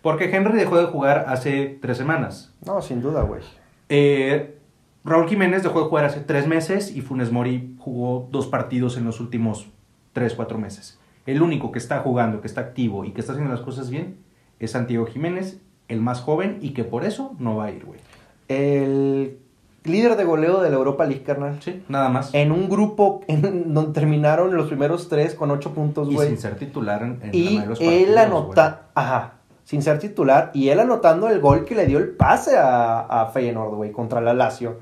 Porque 0.00 0.34
Henry 0.34 0.56
dejó 0.56 0.78
de 0.78 0.86
jugar 0.86 1.26
hace 1.28 1.78
tres 1.82 1.98
semanas. 1.98 2.54
No, 2.64 2.80
sin 2.80 3.02
duda, 3.02 3.20
güey. 3.20 3.42
Eh, 3.90 4.58
Raúl 5.06 5.28
Jiménez 5.28 5.62
dejó 5.62 5.80
de 5.82 5.86
jugar 5.88 6.04
hace 6.04 6.20
tres 6.20 6.48
meses 6.48 6.94
y 6.94 7.00
Funes 7.00 7.30
Mori 7.30 7.76
jugó 7.78 8.28
dos 8.32 8.48
partidos 8.48 8.96
en 8.96 9.04
los 9.04 9.20
últimos 9.20 9.68
tres, 10.12 10.34
cuatro 10.34 10.58
meses. 10.58 10.98
El 11.26 11.42
único 11.42 11.70
que 11.70 11.78
está 11.78 12.00
jugando, 12.00 12.40
que 12.40 12.48
está 12.48 12.60
activo 12.60 13.04
y 13.04 13.12
que 13.12 13.20
está 13.20 13.32
haciendo 13.32 13.52
las 13.54 13.62
cosas 13.62 13.88
bien 13.88 14.16
es 14.58 14.72
Santiago 14.72 15.06
Jiménez, 15.06 15.60
el 15.86 16.00
más 16.00 16.20
joven 16.20 16.58
y 16.60 16.70
que 16.70 16.82
por 16.82 17.04
eso 17.04 17.36
no 17.38 17.56
va 17.56 17.66
a 17.66 17.70
ir, 17.70 17.84
güey. 17.84 18.00
El 18.48 19.38
líder 19.84 20.16
de 20.16 20.24
goleo 20.24 20.60
de 20.60 20.70
la 20.70 20.76
Europa 20.76 21.04
League, 21.06 21.22
carnal. 21.22 21.62
Sí, 21.62 21.84
nada 21.88 22.08
más. 22.08 22.34
En 22.34 22.50
un 22.50 22.68
grupo 22.68 23.20
en 23.28 23.72
donde 23.72 23.92
terminaron 23.92 24.56
los 24.56 24.66
primeros 24.66 25.08
tres 25.08 25.34
con 25.34 25.52
ocho 25.52 25.72
puntos, 25.72 26.08
y 26.10 26.14
güey. 26.14 26.28
sin 26.28 26.38
ser 26.38 26.56
titular 26.56 27.02
en, 27.02 27.20
en 27.22 27.30
la 27.30 27.36
Y 27.36 27.42
mayoría 27.44 27.60
de 27.60 27.66
los 27.68 27.80
él 27.80 27.86
partidos, 27.88 28.18
anota, 28.18 28.86
ajá, 28.94 29.34
sin 29.66 29.82
ser 29.82 29.98
titular, 29.98 30.52
y 30.54 30.68
él 30.68 30.78
anotando 30.78 31.28
el 31.28 31.40
gol 31.40 31.64
que 31.64 31.74
le 31.74 31.86
dio 31.86 31.98
el 31.98 32.10
pase 32.10 32.56
a, 32.56 33.00
a 33.00 33.26
Feyenoord, 33.26 33.74
güey, 33.74 33.90
contra 33.90 34.20
la 34.20 34.32
Lazio. 34.32 34.78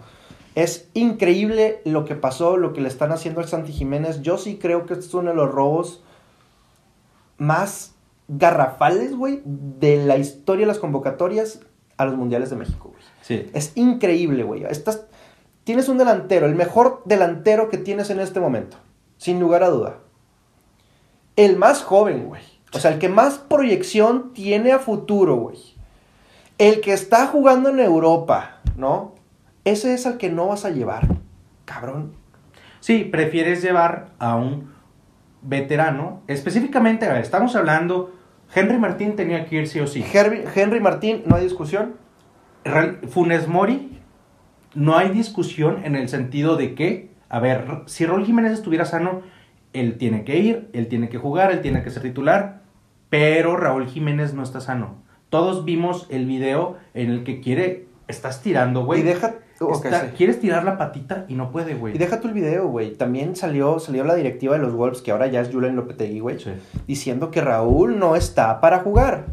Es 0.55 0.91
increíble 0.93 1.81
lo 1.87 2.05
que 2.05 2.15
pasó, 2.15 2.59
lo 2.59 2.75
que 2.75 2.83
le 2.83 2.89
están 2.89 3.11
haciendo 3.11 3.41
al 3.41 3.49
Santi 3.49 3.73
Jiménez. 3.73 4.21
Yo 4.21 4.37
sí 4.37 4.59
creo 4.59 4.85
que 4.85 4.93
este 4.93 5.07
es 5.07 5.15
uno 5.15 5.31
de 5.31 5.37
los 5.37 5.51
robos 5.51 6.05
más 7.39 7.95
garrafales, 8.29 9.17
güey, 9.17 9.41
de 9.47 10.05
la 10.05 10.19
historia 10.19 10.67
de 10.67 10.73
las 10.73 10.79
convocatorias 10.79 11.61
a 11.97 12.05
los 12.05 12.15
mundiales 12.15 12.51
de 12.51 12.57
México, 12.57 12.91
güey. 12.91 13.03
Sí. 13.23 13.51
Es 13.55 13.73
increíble, 13.77 14.43
güey. 14.43 14.65
Estás, 14.65 15.07
tienes 15.65 15.89
un 15.89 15.97
delantero, 15.97 16.45
el 16.45 16.57
mejor 16.57 17.01
delantero 17.07 17.71
que 17.71 17.79
tienes 17.79 18.11
en 18.11 18.21
este 18.21 18.39
momento, 18.39 18.77
sin 19.17 19.41
lugar 19.41 19.63
a 19.63 19.71
duda. 19.71 19.95
El 21.37 21.57
más 21.57 21.83
joven, 21.83 22.27
güey. 22.27 22.54
O 22.75 22.81
sea, 22.81 22.93
el 22.93 22.99
que 22.99 23.09
más 23.09 23.39
proyección 23.39 24.33
tiene 24.33 24.73
a 24.73 24.81
futuro, 24.81 25.37
güey. 25.37 25.59
El 26.59 26.81
que 26.81 26.93
está 26.93 27.27
jugando 27.27 27.71
en 27.71 27.79
Europa, 27.79 28.59
¿no? 28.77 29.15
Ese 29.65 29.95
es 29.95 30.07
al 30.07 30.19
que 30.19 30.31
no 30.31 30.49
vas 30.49 30.65
a 30.65 30.71
llevar. 30.71 31.07
Cabrón. 31.65 32.13
Sí, 32.81 33.05
prefieres 33.05 33.63
llevar 33.63 34.09
a 34.19 34.37
un 34.37 34.73
veterano. 35.41 36.23
Específicamente, 36.27 37.07
a 37.07 37.13
ver, 37.13 37.23
estamos 37.23 37.55
hablando. 37.57 38.13
Henry 38.55 38.79
Martín 38.79 39.17
tenía 39.17 39.47
que 39.47 39.57
ir 39.57 39.69
sí 39.69 39.81
o 39.81 39.87
sí. 39.87 40.05
Henry, 40.13 40.45
Henry 40.55 40.81
Martín, 40.81 41.23
no 41.27 41.37
hay 41.37 41.45
discusión. 41.45 41.95
Funes 43.09 43.47
Mori, 43.47 44.01
no 44.75 44.97
hay 44.97 45.11
discusión 45.11 45.85
en 45.85 45.97
el 45.97 46.09
sentido 46.09 46.57
de 46.57 46.75
que, 46.75 47.11
a 47.29 47.39
ver, 47.39 47.83
si 47.87 48.05
Raúl 48.05 48.25
Jiménez 48.25 48.53
estuviera 48.53 48.85
sano, 48.85 49.23
él 49.73 49.97
tiene 49.99 50.25
que 50.25 50.39
ir, 50.39 50.71
él 50.73 50.89
tiene 50.89 51.09
que 51.09 51.19
jugar, 51.19 51.53
él 51.53 51.61
tiene 51.61 51.83
que 51.83 51.91
ser 51.91 52.03
titular, 52.03 52.64
pero 53.15 53.57
Raúl 53.57 53.87
Jiménez 53.87 54.35
no 54.35 54.43
está 54.43 54.61
sano. 54.61 54.97
Todos 55.31 55.65
vimos 55.65 56.09
el 56.11 56.27
video 56.27 56.79
en 56.95 57.11
el 57.11 57.23
que 57.23 57.41
quiere, 57.41 57.87
estás 58.09 58.43
tirando, 58.43 58.85
güey. 58.85 59.03
Y 59.03 59.03
deja. 59.05 59.37
ok, 59.61 59.85
Está- 59.85 60.01
sí. 60.01 60.07
Quieres 60.17 60.41
tirar 60.41 60.65
la 60.65 60.77
patita 60.77 61.25
y 61.29 61.35
no 61.35 61.53
puede, 61.53 61.75
güey. 61.77 61.95
Y 61.95 61.99
deja 61.99 62.21
tú 62.21 62.27
el 62.27 62.35
video, 62.35 62.67
güey. 62.67 62.95
También 62.95 63.37
salió, 63.37 63.79
salió 63.79 64.03
la 64.03 64.17
directiva 64.17 64.55
de 64.57 64.63
los 64.63 64.75
Wolves, 64.75 65.01
que 65.01 65.13
ahora 65.13 65.29
ya 65.29 65.43
es 65.43 65.53
Julian 65.53 65.77
Lopetegui, 65.77 66.19
güey. 66.19 66.41
Sí. 66.41 66.51
diciendo 66.89 67.31
que 67.31 67.41
Raúl 67.41 68.01
no 68.01 68.17
está 68.17 68.61
para 68.61 68.81
jugar. 68.81 69.27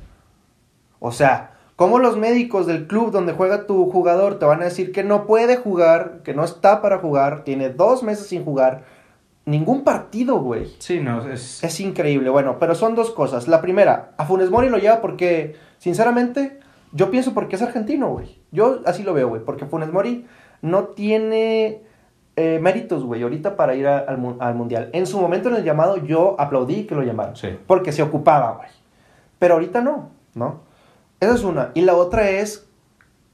O 1.00 1.12
sea, 1.12 1.54
¿cómo 1.76 1.98
los 1.98 2.18
médicos 2.18 2.68
del 2.68 2.86
club 2.86 3.10
donde 3.10 3.34
juega 3.34 3.66
tu 3.66 3.90
jugador 3.90 4.38
te 4.38 4.46
van 4.46 4.62
a 4.62 4.66
decir 4.66 4.92
que 4.92 5.04
no 5.04 5.26
puede 5.26 5.58
jugar, 5.58 6.20
que 6.24 6.36
no 6.36 6.44
está 6.44 6.84
para 6.84 7.00
jugar, 7.00 7.44
tiene 7.46 7.70
dos 7.72 8.04
meses 8.04 8.28
sin 8.28 8.46
jugar? 8.46 8.84
Ningún 9.46 9.84
partido, 9.84 10.40
güey. 10.40 10.72
Sí, 10.80 11.00
no, 11.00 11.28
es... 11.30 11.64
Es 11.64 11.80
increíble. 11.80 12.30
Bueno, 12.30 12.58
pero 12.60 12.76
son 12.76 12.94
dos 12.96 13.10
cosas. 13.12 13.48
La 13.48 13.62
primera, 13.62 14.12
a 14.18 14.26
Funes 14.26 14.52
Mori 14.52 14.70
lo 14.70 14.78
lleva 14.78 15.02
porque, 15.02 15.56
sinceramente, 15.80 16.60
yo 16.92 17.10
pienso 17.10 17.34
porque 17.34 17.56
es 17.56 17.62
argentino, 17.62 18.10
güey. 18.10 18.40
Yo 18.52 18.82
así 18.86 19.02
lo 19.04 19.14
veo, 19.14 19.30
güey. 19.30 19.44
Porque 19.44 19.66
Funes 19.66 19.92
Mori 19.92 20.28
no 20.62 20.86
tiene 20.90 21.82
eh, 22.36 22.60
méritos, 22.62 23.04
güey, 23.04 23.24
ahorita 23.24 23.56
para 23.56 23.74
ir 23.76 23.88
a- 23.88 23.98
al, 24.00 24.36
al 24.40 24.56
mundial. 24.56 24.90
En 24.94 25.08
su 25.08 25.20
momento 25.20 25.50
en 25.50 25.56
el 25.56 25.64
llamado 25.64 25.98
yo 25.98 26.36
aplaudí 26.40 26.84
que 26.86 26.94
lo 26.96 27.02
llamaron. 27.02 27.36
Sí. 27.36 27.50
Porque 27.66 27.92
se 27.92 28.04
ocupaba, 28.04 28.58
güey. 28.58 28.70
Pero 29.40 29.56
ahorita 29.56 29.82
no, 29.82 30.12
¿no? 30.36 30.62
Esa 31.20 31.34
es 31.34 31.44
una. 31.44 31.72
Y 31.74 31.82
la 31.82 31.96
otra 31.96 32.30
es, 32.30 32.70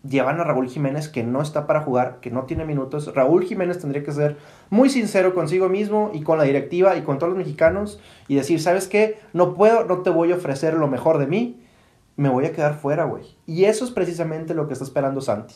llevan 0.08 0.40
a 0.40 0.44
Raúl 0.44 0.70
Jiménez 0.70 1.10
que 1.10 1.24
no 1.24 1.42
está 1.42 1.68
para 1.68 1.82
jugar, 1.82 2.20
que 2.22 2.32
no 2.32 2.44
tiene 2.44 2.66
minutos. 2.66 3.14
Raúl 3.14 3.44
Jiménez 3.46 3.80
tendría 3.80 4.04
que 4.04 4.12
ser 4.12 4.38
muy 4.70 4.90
sincero 4.90 5.34
consigo 5.34 5.70
mismo 5.70 6.12
y 6.14 6.22
con 6.22 6.38
la 6.38 6.44
directiva 6.44 6.96
y 6.96 7.02
con 7.02 7.18
todos 7.18 7.32
los 7.32 7.38
mexicanos 7.38 8.00
y 8.28 8.36
decir, 8.36 8.62
¿sabes 8.62 8.88
qué? 8.88 9.20
No 9.34 9.54
puedo, 9.54 9.86
no 9.86 10.00
te 10.00 10.10
voy 10.10 10.32
a 10.32 10.36
ofrecer 10.36 10.74
lo 10.76 10.88
mejor 10.88 11.18
de 11.18 11.28
mí, 11.28 11.62
me 12.16 12.30
voy 12.30 12.46
a 12.46 12.52
quedar 12.52 12.76
fuera, 12.76 13.04
güey. 13.06 13.24
Y 13.46 13.66
eso 13.66 13.86
es 13.86 13.92
precisamente 13.92 14.54
lo 14.54 14.68
que 14.68 14.74
está 14.74 14.86
esperando 14.86 15.22
Santi. 15.22 15.56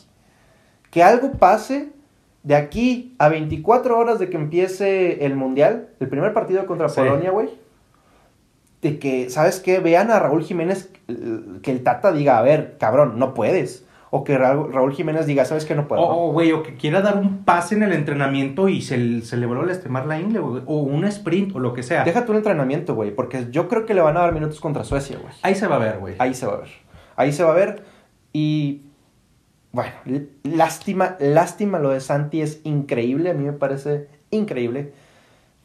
Que 0.90 1.02
algo 1.02 1.32
pase 1.32 1.90
de 2.42 2.54
aquí 2.54 3.14
a 3.18 3.28
24 3.28 3.98
horas 3.98 4.18
de 4.18 4.28
que 4.28 4.36
empiece 4.36 5.24
el 5.24 5.36
Mundial, 5.36 5.88
el 6.00 6.08
primer 6.08 6.32
partido 6.32 6.66
contra 6.66 6.88
Sí. 6.88 7.00
Polonia, 7.00 7.30
güey. 7.30 7.48
De 8.82 8.98
que, 8.98 9.30
¿sabes 9.30 9.60
qué? 9.60 9.78
Vean 9.78 10.10
a 10.10 10.18
Raúl 10.18 10.42
Jiménez, 10.42 10.90
que 11.62 11.70
el 11.70 11.82
Tata 11.84 12.10
diga, 12.12 12.38
a 12.38 12.42
ver, 12.42 12.76
cabrón, 12.78 13.18
no 13.18 13.32
puedes. 13.32 13.86
O 14.14 14.24
que 14.24 14.36
Raúl, 14.36 14.70
Raúl 14.70 14.92
Jiménez 14.92 15.24
diga, 15.24 15.46
¿sabes 15.46 15.64
qué? 15.64 15.74
No 15.74 15.88
puedo. 15.88 16.02
O, 16.02 16.32
güey, 16.32 16.52
o 16.52 16.62
que 16.62 16.74
quiera 16.74 17.00
dar 17.00 17.16
un 17.16 17.44
pase 17.44 17.74
en 17.74 17.82
el 17.82 17.94
entrenamiento 17.94 18.68
y 18.68 18.82
se, 18.82 19.22
se 19.22 19.38
le 19.38 19.46
vuelve 19.46 19.64
a 19.64 19.66
lastimar 19.68 20.04
la 20.04 20.20
ingle, 20.20 20.40
güey. 20.40 20.62
O 20.66 20.80
un 20.80 21.06
sprint, 21.06 21.56
o 21.56 21.58
lo 21.58 21.72
que 21.72 21.82
sea. 21.82 22.04
Deja 22.04 22.26
tu 22.26 22.34
entrenamiento, 22.34 22.94
güey, 22.94 23.10
porque 23.10 23.46
yo 23.50 23.68
creo 23.68 23.86
que 23.86 23.94
le 23.94 24.02
van 24.02 24.18
a 24.18 24.20
dar 24.20 24.34
minutos 24.34 24.60
contra 24.60 24.84
Suecia, 24.84 25.16
güey. 25.18 25.32
Ahí 25.40 25.54
se 25.54 25.66
va 25.66 25.76
a 25.76 25.78
ver, 25.78 25.98
güey. 25.98 26.16
Ahí 26.18 26.34
se 26.34 26.44
va 26.44 26.52
a 26.52 26.56
ver. 26.58 26.68
Ahí 27.16 27.32
se 27.32 27.42
va 27.42 27.52
a 27.52 27.54
ver. 27.54 27.84
Y 28.34 28.82
bueno, 29.72 29.92
lástima, 30.42 31.16
lástima 31.18 31.78
lo 31.78 31.88
de 31.88 32.00
Santi 32.00 32.42
es 32.42 32.60
increíble, 32.64 33.30
a 33.30 33.34
mí 33.34 33.44
me 33.44 33.54
parece 33.54 34.08
increíble. 34.30 34.92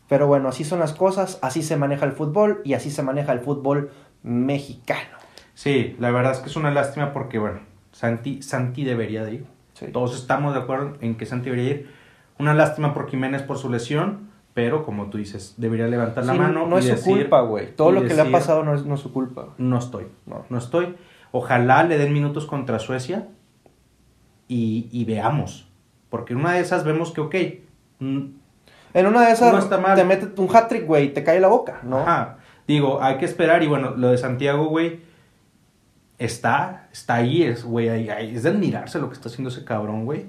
Pero 0.08 0.28
bueno, 0.28 0.48
así 0.48 0.64
son 0.64 0.80
las 0.80 0.94
cosas, 0.94 1.38
así 1.42 1.62
se 1.62 1.76
maneja 1.76 2.06
el 2.06 2.14
fútbol 2.14 2.62
y 2.64 2.76
así 2.76 2.92
se 2.92 3.04
maneja 3.04 3.34
el 3.34 3.42
fútbol 3.42 3.92
mexicano. 4.24 5.18
Sí, 5.54 5.98
la 6.00 6.12
verdad 6.12 6.32
es 6.32 6.40
que 6.40 6.48
es 6.48 6.56
una 6.56 6.72
lástima 6.72 7.12
porque, 7.12 7.40
bueno, 7.40 7.60
Santi, 7.98 8.44
Santi 8.44 8.84
debería 8.84 9.24
de 9.26 9.34
ir. 9.34 9.46
Sí. 9.74 9.88
Todos 9.92 10.16
estamos 10.16 10.54
de 10.54 10.60
acuerdo 10.60 10.94
en 11.02 11.16
que 11.18 11.26
Santi 11.26 11.50
debería 11.50 11.72
ir. 11.72 11.90
Una 12.38 12.54
lástima 12.54 12.94
por 12.94 13.10
Jiménez 13.10 13.42
por 13.42 13.58
su 13.58 13.72
lesión, 13.72 14.30
pero 14.54 14.86
como 14.86 15.08
tú 15.10 15.18
dices, 15.18 15.56
debería 15.58 15.88
levantar 15.88 16.24
la 16.24 16.34
Sí, 16.34 16.38
mano. 16.40 16.68
no 16.68 16.78
y 16.80 16.88
es 16.88 17.00
su 17.02 17.10
culpa, 17.10 17.42
güey. 17.42 17.76
Todo 17.76 17.92
lo 17.92 18.04
que 18.04 18.14
le 18.14 18.22
ha 18.22 18.32
pasado 18.32 18.64
no 18.64 18.76
es, 18.76 18.86
no 18.86 18.94
es 18.94 19.00
su 19.02 19.12
culpa. 19.12 19.48
No 19.58 19.80
estoy, 19.80 20.06
No. 20.28 20.46
no 20.50 20.60
estoy. 20.60 20.96
Ojalá 21.32 21.82
le 21.84 21.98
den 21.98 22.14
minutos 22.14 22.46
contra 22.46 22.78
Suecia 22.78 23.28
y, 24.48 24.88
y 24.92 25.06
veamos. 25.06 25.68
Porque 26.10 26.34
en 26.34 26.40
una 26.40 26.54
de 26.54 26.60
esas 26.60 26.84
vemos 26.84 27.12
que, 27.12 27.22
ok, 27.22 27.36
mm, 28.00 28.22
En 28.94 29.06
una 29.08 29.26
de 29.26 29.32
esas 29.32 29.52
No 29.54 29.60
está 29.60 29.80
mal. 29.80 29.96
te 29.98 30.04
mete 30.06 30.40
un 30.40 30.56
hat-trick, 30.56 30.86
güey, 30.86 31.06
y 31.06 31.10
te 31.10 31.24
cae 31.24 31.40
la 31.40 31.48
boca, 31.50 31.80
¿no? 31.84 32.00
Ajá. 32.00 32.38
Digo, 32.68 33.02
hay 33.02 33.18
que 33.18 33.26
esperar. 33.26 33.64
Y 33.64 33.68
bueno, 33.68 33.96
lo 33.98 34.10
de 34.10 34.18
Santiago, 34.18 34.66
güey. 34.68 35.00
Está, 36.20 36.88
está 36.92 37.16
ahí, 37.16 37.44
es, 37.44 37.64
güey, 37.64 37.90
ahí- 37.90 38.10
ahí- 38.10 38.36
es 38.36 38.44
de 38.44 38.50
admirarse 38.50 39.00
lo 39.00 39.08
que 39.10 39.14
está 39.16 39.30
haciendo 39.30 39.50
ese 39.50 39.64
cabrón, 39.64 40.06
güey. 40.06 40.26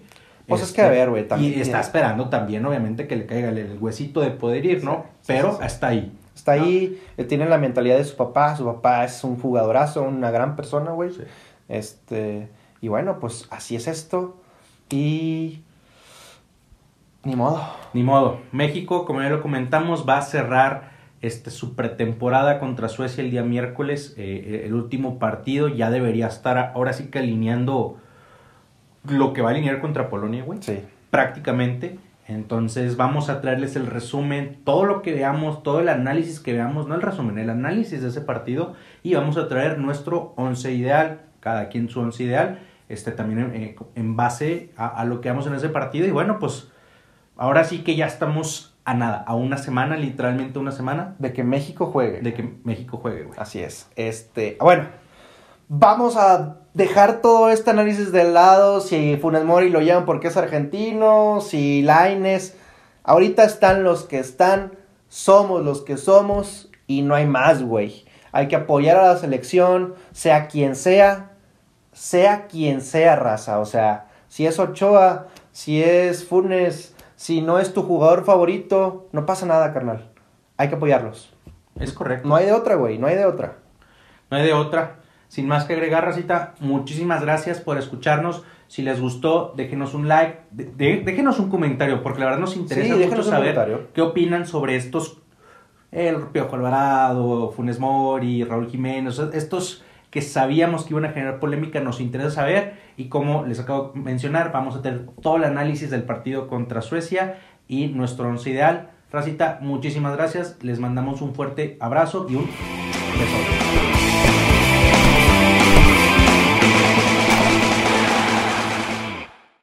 Pues 0.47 0.63
es 0.63 0.73
que, 0.73 0.81
a 0.81 0.89
ver, 0.89 1.11
güey, 1.11 1.29
también 1.29 1.59
Y 1.59 1.61
está 1.61 1.79
esperando 1.81 2.31
también, 2.31 2.65
obviamente, 2.65 3.07
que 3.07 3.17
le 3.17 3.27
caiga 3.27 3.51
el, 3.51 3.59
el 3.59 3.79
huesito 3.79 4.21
de 4.23 4.31
poder 4.31 4.65
ir, 4.65 4.83
¿no? 4.83 5.05
Sí, 5.21 5.27
Pero 5.27 5.53
sí, 5.53 5.57
sí. 5.61 5.67
está 5.67 5.89
ahí. 5.89 6.13
Está 6.35 6.53
ahí, 6.53 7.03
él 7.17 7.27
tiene 7.27 7.47
la 7.49 7.59
mentalidad 7.59 7.97
de 7.99 8.05
su 8.05 8.17
papá, 8.17 8.57
su 8.57 8.65
papá 8.65 9.05
es 9.05 9.23
un 9.25 9.39
jugadorazo, 9.39 10.03
una 10.05 10.31
gran 10.31 10.57
persona, 10.57 10.93
güey. 10.93 11.11
Este, 11.69 12.49
y 12.81 12.89
bueno, 12.89 13.19
pues 13.21 13.47
así 13.51 13.77
es 13.77 13.89
esto. 13.89 14.37
Y 14.89 15.63
ni 17.25 17.37
modo. 17.37 17.61
Ni 17.93 18.03
modo. 18.03 18.41
México, 18.53 19.05
como 19.05 19.21
ya 19.21 19.29
lo 19.29 19.43
comentamos, 19.43 20.09
va 20.09 20.19
a 20.19 20.23
cerrar 20.23 20.93
este, 21.21 21.51
su 21.51 21.75
pretemporada 21.75 22.59
contra 22.61 22.89
Suecia 22.89 23.23
el 23.25 23.31
día 23.31 23.43
miércoles. 23.43 24.15
eh, 24.17 24.63
el 24.67 24.75
último 24.75 25.19
partido 25.19 25.69
ya 25.69 25.91
debería 25.91 26.27
estar 26.29 26.59
ahora 26.75 26.93
sí 26.93 27.07
que 27.09 27.19
alineando 27.19 27.97
lo 29.09 29.33
que 29.33 29.43
va 29.43 29.49
a 29.49 29.53
alinear 29.53 29.81
contra 29.81 30.09
Polonia, 30.11 30.45
güey. 30.45 30.61
Sí. 30.63 30.81
Prácticamente. 31.11 31.99
Entonces 32.27 32.97
vamos 32.99 33.31
a 33.31 33.41
traerles 33.41 33.75
el 33.75 33.87
resumen, 33.87 34.59
todo 34.65 34.85
lo 34.85 35.01
que 35.01 35.15
veamos, 35.15 35.63
todo 35.63 35.81
el 35.81 35.89
análisis 35.89 36.41
que 36.41 36.53
veamos, 36.53 36.87
no 36.87 36.95
el 36.95 37.01
resumen, 37.01 37.39
el 37.39 37.49
análisis 37.49 38.03
de 38.03 38.09
ese 38.09 38.21
partido. 38.21 38.75
Y 39.03 39.15
vamos 39.15 39.39
a 39.39 39.49
traer 39.49 39.79
nuestro 39.79 40.35
once 40.37 40.73
ideal, 40.75 41.23
cada 41.41 41.71
quien 41.71 41.89
su 41.89 42.01
once 42.01 42.23
ideal, 42.25 42.59
este 42.91 43.13
también 43.13 43.39
en, 43.41 43.55
en- 43.63 43.77
en 43.95 44.17
base 44.17 44.71
a, 44.77 44.89
a 44.89 45.05
lo 45.07 45.23
que 45.23 45.31
vemos 45.31 45.47
en 45.47 45.55
ese 45.55 45.71
partido. 45.71 46.07
Y 46.07 46.11
bueno, 46.11 46.39
pues 46.39 46.69
ahora 47.39 47.65
sí 47.65 47.79
que 47.79 47.97
ya 47.97 48.07
estamos 48.07 48.77
a 48.89 48.95
nada, 48.95 49.23
a 49.27 49.35
una 49.35 49.59
semana, 49.59 49.99
literalmente 49.99 50.59
una 50.59 50.73
semana, 50.73 51.15
De 51.19 51.35
que 51.35 51.45
México 51.45 51.87
juegue. 51.93 52.23
de 52.23 52.33
que 52.33 52.43
México 52.65 52.97
juegue, 52.97 53.25
güey. 53.25 53.39
Así 53.39 53.61
es. 53.61 53.87
Este, 53.97 54.57
bueno, 54.63 54.89
vamos 55.69 56.17
a 56.17 56.57
dejar 56.73 57.21
todo 57.21 57.51
este 57.51 57.69
análisis 57.69 58.13
de 58.13 58.25
lado. 58.25 58.81
Si 58.81 59.19
Funes 59.19 59.45
Mori 59.45 59.69
lo 59.69 59.83
llevan 59.83 60.07
porque 60.07 60.29
es 60.29 60.39
argentino, 60.39 61.43
si 61.43 61.83
Laines. 61.83 62.57
Ahorita 63.05 63.45
están 63.45 63.85
los 63.85 64.05
que 64.05 64.19
están, 64.21 64.73
somos 65.11 65.63
los 65.63 65.83
que 65.83 65.99
somos 65.99 66.71
y 66.87 67.03
no 67.03 67.15
hay 67.15 67.27
más, 67.27 67.63
güey. 67.63 68.07
Hay 68.33 68.49
que 68.49 68.57
apoyar 68.57 68.97
a 68.97 69.13
la 69.13 69.19
selección, 69.19 69.97
sea 70.13 70.49
quien 70.49 70.75
sea, 70.75 71.33
sea 71.93 72.47
quien 72.47 72.81
sea 72.81 73.17
raza. 73.17 73.59
O 73.59 73.67
sea, 73.67 74.09
si 74.29 74.47
es 74.47 74.59
Ochoa, 74.59 75.27
si 75.53 75.83
es 75.83 76.27
Funes, 76.27 76.95
si 77.19 77.41
no 77.43 77.59
es 77.59 77.75
tu 77.75 77.83
jugador 77.83 78.25
favorito, 78.25 79.09
no 79.11 79.27
pasa 79.27 79.45
nada, 79.45 79.73
carnal. 79.73 80.13
Hay 80.57 80.69
que 80.69 80.77
apoyarlos. 80.77 81.35
Es 81.81 81.93
correcto. 81.93 82.29
No 82.29 82.37
hay 82.37 82.47
de 82.47 82.53
otra, 82.53 82.77
güey, 82.77 82.97
no 82.97 83.09
hay 83.09 83.17
de 83.17 83.25
otra. 83.27 83.57
No 84.31 84.37
hay 84.37 84.47
de 84.47 84.53
otra. 84.53 85.01
Sin 85.27 85.49
más 85.49 85.65
que 85.65 85.73
agregar, 85.75 86.05
Racita, 86.05 86.55
muchísimas 86.61 87.23
gracias 87.23 87.61
por 87.61 87.77
escucharnos. 87.77 88.45
Si 88.69 88.83
les 88.83 89.01
gustó, 89.01 89.53
déjenos 89.57 89.95
un 89.95 90.07
like, 90.07 90.43
de- 90.53 90.67
de- 90.67 91.03
déjenos 91.05 91.41
un 91.41 91.49
comentario, 91.51 92.03
porque 92.05 92.21
la 92.21 92.27
verdad 92.27 92.41
nos 92.41 92.55
interesa 92.57 92.95
Sí, 92.95 93.05
mucho 93.07 93.23
saber 93.25 93.89
qué 93.95 94.01
opinan 94.01 94.47
sobre 94.47 94.77
estos, 94.77 95.19
el 95.91 96.17
Piojo 96.29 96.55
Alvarado, 96.57 97.51
Funes 97.51 97.81
Mori, 97.81 98.45
Raúl 98.45 98.69
Jiménez, 98.69 99.19
estos 99.33 99.83
que 100.11 100.23
sabíamos 100.23 100.85
que 100.85 100.95
iban 100.95 101.05
a 101.05 101.11
generar 101.11 101.39
polémica, 101.39 101.81
nos 101.81 102.01
interesa 102.01 102.31
saber. 102.31 102.75
Y 102.97 103.09
como 103.09 103.45
les 103.45 103.61
acabo 103.61 103.93
de 103.95 104.01
mencionar, 104.01 104.53
vamos 104.53 104.77
a 104.77 104.83
tener 104.83 105.07
todo 105.23 105.37
el 105.37 105.45
análisis 105.45 105.91
del 105.91 106.03
partido 106.03 106.49
contra 106.49 106.83
Suecia 106.83 107.39
y 107.67 107.89
nuestro 107.89 108.29
once 108.29 108.51
ideal. 108.51 108.91
Racita, 109.11 109.59
muchísimas 109.63 110.17
gracias. 110.17 110.57
Les 110.63 110.81
mandamos 110.81 111.23
un 111.23 111.35
fuerte 111.35 111.77
abrazo 111.81 112.27
y 112.29 112.37
un 112.37 112.47
beso. 112.47 113.88